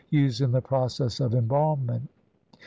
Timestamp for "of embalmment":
1.19-2.09